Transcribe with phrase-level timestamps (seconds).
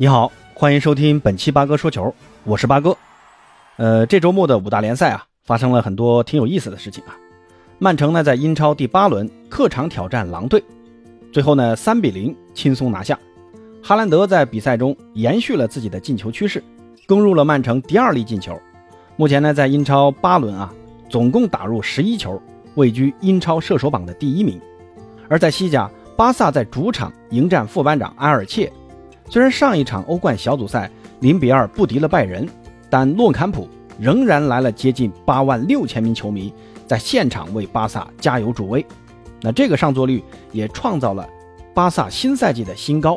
[0.00, 2.96] 你好，欢迎收听本期八哥说球，我是八哥。
[3.76, 7.12] 呃，这周末的五大联赛啊，发生了很多挺有意思的事情啊。
[7.78, 10.64] 曼城呢在英超第八轮客场挑战狼队，
[11.30, 13.18] 最后呢三比零轻松拿下。
[13.82, 16.64] 哈兰德在比赛中延续了自己的进球趋势，
[17.06, 18.58] 攻入了曼城第二粒进球。
[19.16, 20.72] 目前呢在英超八轮啊，
[21.10, 22.40] 总共打入十一球，
[22.74, 24.58] 位居英超射手榜的第一名。
[25.28, 28.72] 而在西甲，巴萨在主场迎战副班长埃尔切。
[29.30, 32.48] 虽然上一场欧冠小组赛零比二不敌了拜仁，
[32.90, 36.52] 但诺坎普仍然来了接近八万六千名球迷
[36.84, 38.84] 在现场为巴萨加油助威。
[39.40, 40.20] 那这个上座率
[40.50, 41.24] 也创造了
[41.72, 43.16] 巴萨新赛季的新高。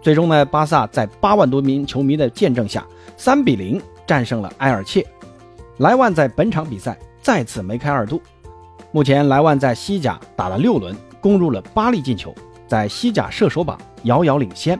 [0.00, 2.84] 最终呢，巴萨在八万多名球迷的见证下，
[3.16, 5.06] 三比零战胜了埃尔切。
[5.78, 8.20] 莱万在本场比赛再次梅开二度。
[8.90, 12.34] 目前莱万在西甲打了六轮，攻入了八粒进球，
[12.66, 14.78] 在西甲射手榜遥遥领先。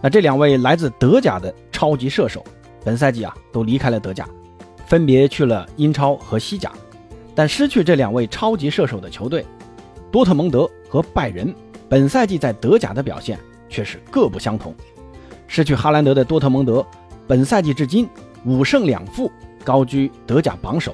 [0.00, 2.44] 那这两位来自德甲的超级射手，
[2.84, 4.26] 本赛季啊都离开了德甲，
[4.86, 6.72] 分别去了英超和西甲。
[7.34, 9.44] 但失去这两位超级射手的球队，
[10.10, 11.54] 多特蒙德和拜仁，
[11.88, 14.74] 本赛季在德甲的表现却是各不相同。
[15.46, 16.84] 失去哈兰德的多特蒙德，
[17.26, 18.08] 本赛季至今
[18.44, 19.30] 五胜两负，
[19.64, 20.92] 高居德甲榜首；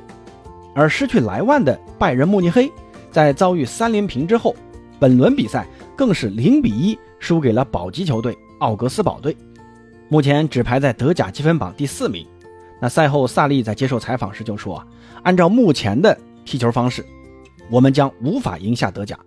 [0.75, 2.71] 而失去莱万的拜仁慕尼黑，
[3.11, 4.55] 在遭遇三连平之后，
[4.99, 8.37] 本轮比赛更是零比一输给了保级球队。
[8.59, 9.37] 奥格斯堡队
[10.09, 12.27] 目前只排在德甲积分榜第四名。
[12.81, 14.87] 那赛后，萨利在接受采访时就说：“啊，
[15.23, 17.05] 按照目前的踢球方式，
[17.71, 19.19] 我们将无法赢下德甲。”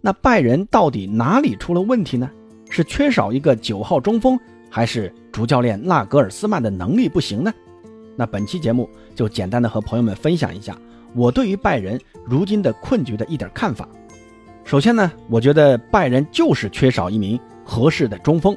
[0.00, 2.30] 那拜仁到底哪里出了问题呢？
[2.70, 4.38] 是缺少一个九号中锋，
[4.70, 7.52] 还是主教练纳格尔斯曼的能力不行呢？
[8.16, 10.76] 那本期节目就简单的和朋友们分享一下
[11.14, 13.88] 我对于拜仁如今的困局的一点看法。
[14.64, 17.38] 首先呢，我觉得拜仁就是缺少一名。
[17.64, 18.56] 合适的中锋，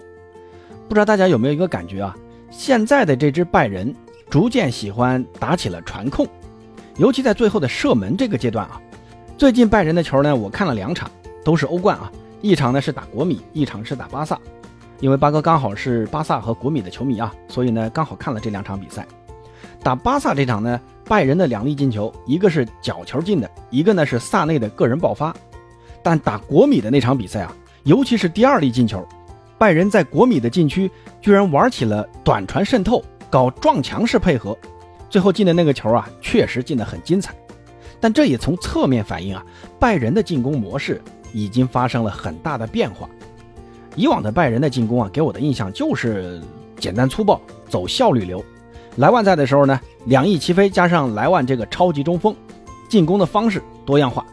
[0.88, 2.16] 不知道大家有没有一个感觉啊？
[2.50, 3.94] 现在的这支拜仁
[4.30, 6.27] 逐渐喜欢打起了传控，
[6.98, 8.82] 尤其在最后的射门这个阶段啊。
[9.38, 11.11] 最近拜仁的球呢，我看了两场，
[11.43, 12.11] 都是欧冠啊。
[12.42, 14.39] 一场呢是打国米，一场是打巴萨。
[15.02, 19.05] 因为八哥刚好是巴萨和国米的球迷啊，所以呢刚好看了这两场比赛。
[19.83, 25.36] 打巴萨这场呢，拜仁的两粒进球，一个是角球进的，一个呢是萨内的个人爆发。
[26.02, 27.54] 但打国米的那场比赛啊。
[27.86, 29.08] 尤其是第二粒进球，
[29.60, 30.90] 拜仁在国米的禁区
[31.22, 34.58] 居然玩起了短传渗透，搞撞墙式配合，
[35.08, 37.32] 最后进的那个球啊，确实进得很精彩。
[38.00, 39.46] 但这也从侧面反映啊，
[39.80, 41.00] 拜仁的进攻模式
[41.32, 43.08] 已经发生了很大的变化。
[43.96, 46.42] 以往的拜仁的进攻啊，给我的印象就是
[46.80, 48.44] 简单粗暴，走效率流。
[48.96, 52.36] 莱万在的时候呢，两翼齐飞，加上莱万这个超级中锋，
[52.90, 54.26] 进攻的方式多样化。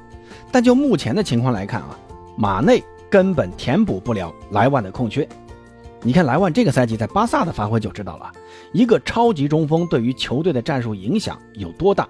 [0.51, 1.99] 但就目前的情况来看啊，
[2.35, 2.83] 马内。
[3.13, 5.29] 根本填补不了莱万的空缺。
[6.03, 8.33] 你看莱万这个赛季在巴萨的发挥就知道了，
[8.73, 12.09] 一个超级中锋对于球队的战术影响有多大。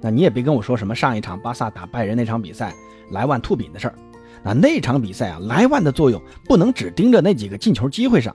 [0.00, 2.74] 那你也别跟我说什么上一场巴萨打拜仁那场比赛
[3.12, 3.94] 莱万吐饼的事儿。
[4.42, 8.34] 那那场比赛啊，莱万的作用不能只盯着那几个进球机会上。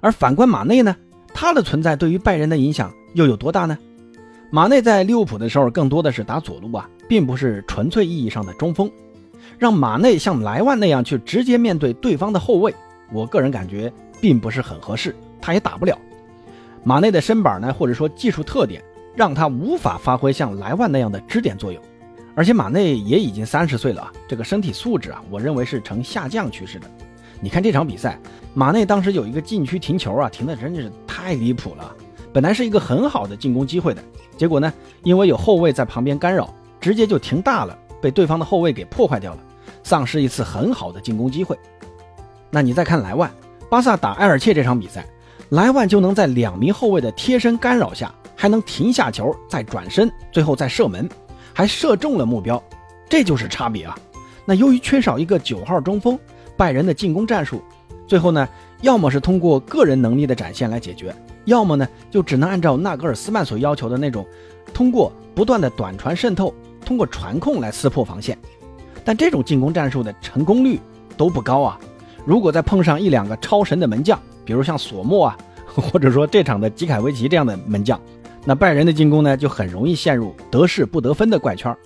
[0.00, 0.96] 而反观马内呢，
[1.32, 3.78] 他的存在对于拜仁的影响又有多大呢？
[4.50, 8.90] 马内在利物浦的时候更多的是打左路啊，并不是纯粹意义上的中锋。
[9.58, 12.74] 让马内像莱万那样去直接面对对方的后卫，
[13.12, 15.98] 我个人感觉并不是很合适，他也打不了。
[16.84, 18.82] 马内的身板呢，或者说技术特点，
[19.16, 21.82] 让他无法发挥像莱万那样的支点作用。
[22.36, 26.88] 而且马内也已经三十岁了啊，这个身体素质啊，我认为是呈下降趋势的。
[27.40, 28.16] 你看这场比赛，
[28.54, 31.92] 马内当时有一个禁区停球啊，停的真的是太离谱了。
[32.32, 34.00] 本来是一个很好的进攻机会的，
[34.36, 39.38] 结果呢，因为有后卫在旁边干扰，直接就停大了，被对方的后卫给破坏掉了。
[39.82, 41.58] 丧失一次很好的进攻机会。
[42.50, 43.30] 那你再看莱万，
[43.70, 45.06] 巴萨打埃尔切这场比赛，
[45.50, 51.08] 莱万就能在两名后卫的贴身干扰下，还能停下球再转身，最后再射门，
[51.54, 52.62] 还射中了目标，
[53.08, 53.98] 这就是差别啊！
[54.44, 56.18] 那由于缺少一个九号中锋，
[56.56, 57.62] 拜仁的进攻战术，
[58.06, 58.48] 最后呢，
[58.80, 61.14] 要么是通过个人能力的展现来解决，
[61.44, 64.26] 要么呢，就只能按照纳格尔斯曼所要求的那种，
[64.72, 66.54] 通过不断的短传渗透，
[66.88, 68.38] 通过传控来撕破防线。
[69.04, 70.80] 但这种进攻战术的成功率
[71.18, 71.78] 都不高啊！
[72.24, 75.38] 如果再碰上一两个超神的门将，比如像索莫啊，
[75.68, 78.00] 或者说这场的吉凯维奇这样的门将，
[78.46, 81.76] 那拜仁的进攻呢就很容易陷入得势不得分的怪圈。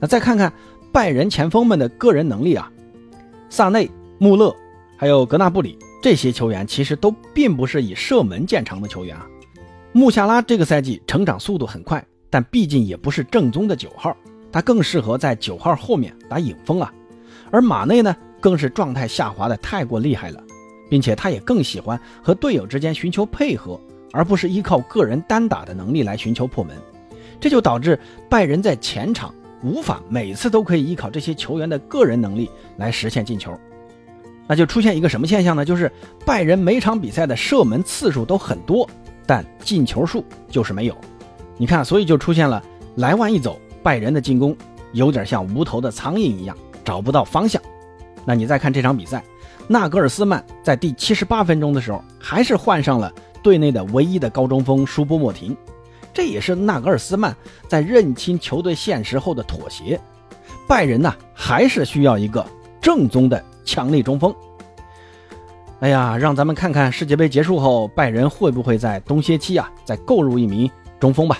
[0.00, 0.52] 那再看看
[0.92, 2.68] 拜仁前锋们的个人能力啊，
[3.48, 3.88] 萨内、
[4.18, 4.54] 穆勒
[4.96, 9.24] 还有格纳布里这些球员其实都并不是以射门见长的球员啊。
[9.92, 12.04] 穆夏拉这个赛季成长速度很快，
[12.36, 14.14] 但毕竟也不是正宗的九号。
[14.52, 16.92] 他更适合在九号后面打影锋啊，
[17.50, 20.44] 而马内呢，更是状态下滑的太过厉害了，
[20.90, 23.80] 并且他也更喜欢和队友之间寻求配合，
[24.12, 26.76] 而不是依靠个人单打的能力来寻求破门。
[27.40, 27.98] 这就导致
[28.28, 33.58] 拜仁在前场无法每次都可以依靠这些球员的个人能力来实现进球。
[34.46, 35.64] 那就出现一个什么现象呢？
[35.64, 35.90] 就是
[36.26, 38.86] 拜仁每场比赛的射门次数都很多，
[39.26, 40.94] 但进球数就是没有。
[41.56, 42.62] 你看，所以就出现了
[42.96, 44.56] 莱万一走，拜仁的进攻
[44.92, 47.60] 有点像无头的苍蝇一样，找不到方向。
[48.24, 49.22] 那你再看这场比赛，
[49.68, 53.12] 纳格尔斯曼在第七十八分钟的时候，还是换上了
[53.42, 55.56] 队内的唯一的高中锋舒波莫廷，
[56.12, 57.34] 这也是纳格尔斯曼
[57.68, 60.00] 在认清球队现实后的妥协。
[60.68, 62.44] 拜仁呢，还是需要一个
[62.80, 63.42] 正宗的。
[63.68, 64.32] 强力中锋，
[65.80, 71.38] 哎呀，让咱们看看世界杯结束后，拜仁会不会在冬歇期啊再购入一名中锋吧？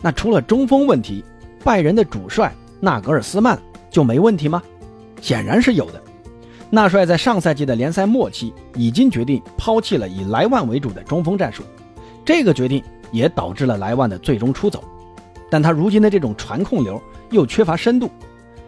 [0.00, 1.24] 那除了中锋问题，
[1.64, 3.58] 拜仁的主帅纳格尔斯曼
[3.90, 4.62] 就没问题吗？
[5.20, 6.02] 显然是有的。
[6.70, 11.62] 纳帅在上赛季的联赛末期已经决定抛弃了以莱万为主的中锋战术，
[12.24, 14.84] 这个决定也导致了莱万的最终出走。
[15.50, 17.00] 但他如今的这种传控流
[17.30, 18.10] 又缺乏深度。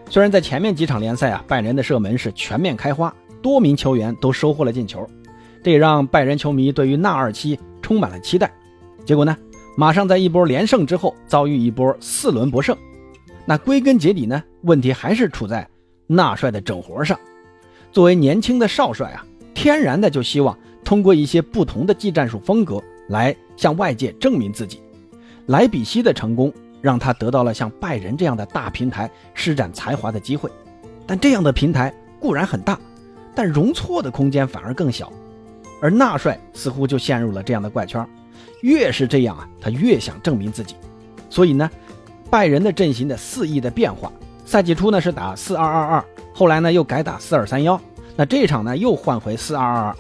[0.09, 5.07] 虽然在前面几场联赛啊，拜仁的射门是全面开花，多名球员都收获了进球，
[5.63, 8.51] 这也让拜仁球迷对于纳二期充满了期待。
[9.05, 9.37] 结果呢，
[9.77, 12.77] 马上在一波连胜之后遭遇一波四轮不胜。
[13.45, 15.69] 那归根结底呢，问题还是处在
[16.07, 17.19] 纳帅的整活上。
[17.93, 19.25] 作为年轻的少帅啊，
[19.55, 24.81] 天然的就希望通过一些不同的技战术风格来向外界证明自己。
[25.47, 26.53] 莱比锡的成功。
[26.83, 30.51] 让他得到了像拜仁这样的大平台施展才华的机会，
[31.07, 32.81] 但这样的平台固然很大，
[33.35, 35.13] 但容错的空间反而更小。
[35.83, 38.03] 而纳帅似乎就陷入了这样的怪圈，
[38.63, 40.75] 越是这样啊，他越想证明自己。
[41.29, 41.71] 所以呢，
[42.29, 44.13] 拜仁的阵型的肆意的变化，
[44.45, 46.05] 赛季初呢是打四二二二，
[46.35, 47.81] 后来呢又改打四二三幺，
[48.17, 49.97] 那这场呢又换回四二二二。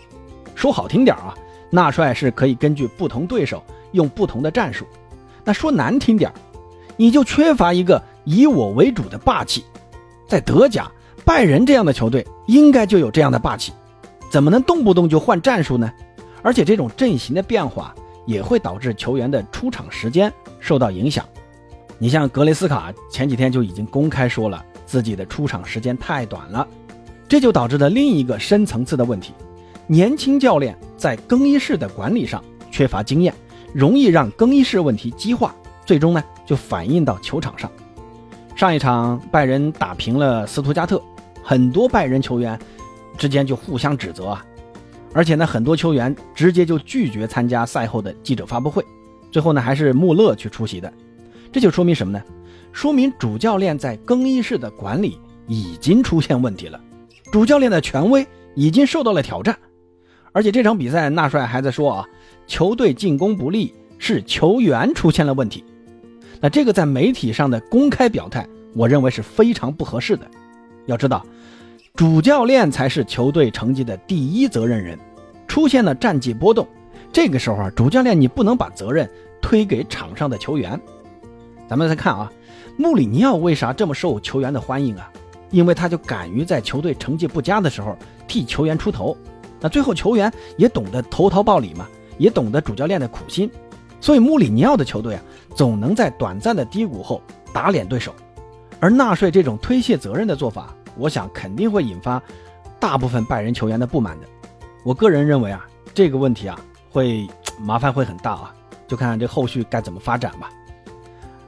[0.54, 1.34] 说好听点啊，
[1.70, 4.84] 纳帅是可以根据不同对手用不同的战术；
[5.44, 6.30] 那说难听点
[6.96, 9.64] 你就缺乏一个以我为主的霸气，
[10.28, 10.90] 在德甲，
[11.24, 13.72] 拜仁这样的球队应该就有这样的霸气，
[14.30, 15.90] 怎么能动不动就换战术呢？
[16.42, 17.94] 而且这种阵型的变化
[18.30, 21.26] 也会导致球员的出场时间受到影响。
[21.98, 26.66] 你像格雷斯卡前几天就已经公开说了自己的出场时间太短了，
[27.28, 29.34] 这就导致了另一个深层次的问题：
[29.88, 33.34] 年轻教练在更衣室的管理上缺乏经验，
[33.74, 35.52] 容易让更衣室问题激化。
[35.84, 37.68] 最终呢，就反映到球场上。
[38.54, 41.02] 上一场拜仁打平了斯图加特，
[41.42, 42.56] 很多拜仁球员
[43.18, 44.44] 之间就互相指责啊，
[45.12, 48.84] 而且呢，很多球员直接就拒绝参加赛后的记者发布会。
[49.30, 50.92] 最后呢，还是穆勒去出席的。
[51.52, 52.22] 这就说明什么呢？
[52.72, 55.18] 说明主教练在更衣室的管理
[55.48, 56.80] 已经出现问题了，
[57.32, 58.24] 主教练的权威
[58.54, 59.58] 已经受到了挑战。
[60.32, 62.06] 而且这场比赛，纳帅还在说啊，
[62.46, 65.64] 球队进攻不利是球员出现了问题。
[66.40, 70.24] 那这个在媒体上的公开表态，我认为是非常不合适的。
[70.86, 71.26] 要知道，
[71.94, 74.98] 主教练才是球队成绩的第一责任人。
[75.46, 76.66] 出现了战绩波动，
[77.12, 79.10] 这个时候啊，主教练你不能把责任
[79.42, 80.80] 推给场上的球员。
[81.68, 82.30] 咱们再看啊，
[82.76, 85.10] 穆里尼奥为啥这么受球员的欢迎啊？
[85.50, 87.96] 因为他就敢于在球队成绩不佳的时候
[88.28, 89.16] 替球员出头。
[89.60, 93.50] 那最后球员也懂得投桃报李嘛，也懂得主教练的苦心。
[94.00, 95.22] 所以穆里尼奥的球队啊，
[95.56, 97.20] 总能在短暂的低谷后
[97.52, 98.14] 打脸对手，
[98.78, 102.22] 而纳税这种推卸责任的做法，我想肯定会引发
[102.78, 104.26] 大部分拜仁球员的不满的。
[104.84, 107.26] 我个人认为啊，这个问题啊，会
[107.58, 108.54] 麻烦会很大啊，
[108.86, 110.50] 就看看这后续该怎么发展吧。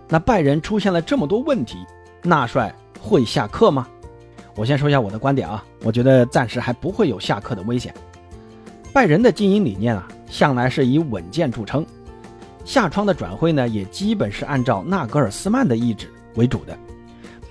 [0.08, 1.78] 那拜仁出现了这么多问题，
[2.22, 3.86] 纳帅会下课吗？
[4.54, 7.94] 我先说一下我的观点啊，我觉得暂时还不会有下课的危险。
[8.92, 11.86] 拜仁的经营理念啊，向来是以稳健著称。
[12.64, 16.78] 夏窗的转会呢，也基本是按照纳格尔斯曼的意志为主的，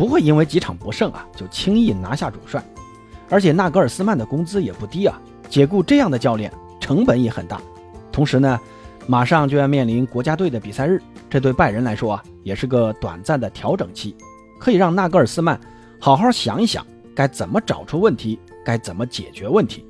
[0.01, 2.60] 不会因为几场不胜啊就轻易拿下主帅。
[3.29, 7.62] 而且纳格尔斯曼的工资也不低啊，解雇这样的教练成本也很大。
[8.12, 8.60] 同时呢，
[9.05, 14.15] 马上就要面临国家队的比赛日，这对拜仁来说啊，也是个短暂的调整期，
[14.60, 15.62] 可以让纳格尔斯曼
[16.00, 16.84] 好好想一想，
[17.15, 19.86] 该怎么找出问题，该怎么解决问题。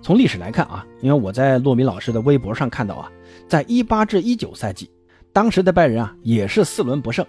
[0.00, 3.12] 从历史来看啊，因为我在洛米老师的微博上看到啊。
[3.46, 4.90] 在一八至一九赛季，
[5.34, 7.26] 当时的拜仁啊也是四轮不胜，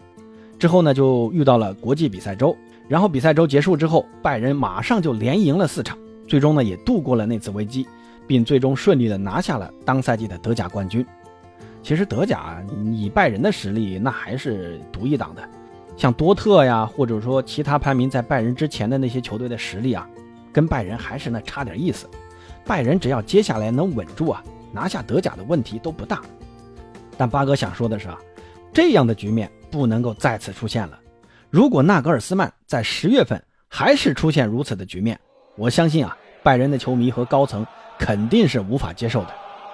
[0.63, 2.55] 之后呢就遇到了国际比赛周，
[2.87, 7.85] 然后比赛周结束之后，拜仁马上就连赢了四场，最终呢也度过了那次危机，
[8.25, 11.05] 并最终顺利的拿下了当赛季的德甲冠军。
[11.81, 15.43] 其实德甲以拜仁的实力，那还是独一档的，
[15.97, 20.07] 像多特呀，或者说其他排名在拜仁之前的那些球队的实力啊，
[20.53, 22.07] 跟拜仁还是那差点意思。
[22.65, 24.41] 拜仁只要接下来能稳住啊，
[24.71, 26.21] 拿下德甲的问题都不大。
[27.17, 28.17] 但八哥想说的是啊，
[28.71, 30.99] 这样的局面不能够再次出现了。
[31.49, 35.19] 如果纳格尔斯曼在十月份还是出现如此的局面，
[35.57, 37.65] 我相信啊，拜仁的球迷和高层
[37.97, 39.29] 肯定是无法接受的。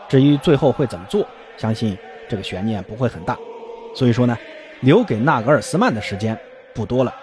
[0.07, 1.27] 至于最后会怎么做，
[1.57, 1.97] 相信
[2.29, 3.37] 这个悬念不会很大。
[3.93, 4.37] 所以说呢，
[4.79, 6.39] 留给纳格尔斯曼的时间
[6.73, 7.13] 不多了。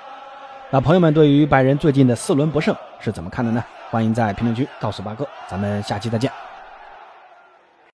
[0.71, 3.65] 那朋友们对于拜仁最近的四轮不胜是怎么看的呢？
[3.91, 6.46] 欢迎在评论区告诉八哥，咱们下期再见。